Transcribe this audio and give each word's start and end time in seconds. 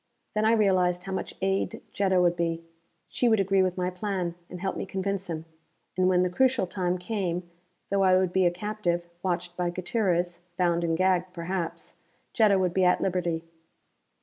Then 0.33 0.45
I 0.45 0.53
realized 0.53 1.03
how 1.03 1.11
much 1.11 1.35
aid 1.43 1.79
Jetta 1.93 2.19
would 2.19 2.35
be. 2.35 2.63
She 3.07 3.29
would 3.29 3.39
agree 3.39 3.61
with 3.61 3.77
my 3.77 3.91
plan, 3.91 4.33
and 4.49 4.59
help 4.59 4.75
me 4.75 4.83
convince 4.83 5.27
him. 5.29 5.45
And 5.95 6.09
when 6.09 6.23
the 6.23 6.29
crucial 6.31 6.65
time 6.65 6.97
came, 6.97 7.47
though 7.91 8.01
I 8.01 8.17
would 8.17 8.33
be 8.33 8.47
a 8.47 8.49
captive, 8.51 9.07
watched 9.21 9.55
by 9.55 9.69
Gutierrez, 9.69 10.41
bound 10.57 10.83
and 10.83 10.97
gagged, 10.97 11.33
perhaps 11.33 11.93
Jetta 12.33 12.57
would 12.57 12.73
be 12.73 12.83
at 12.83 12.99
liberty. 13.01 13.43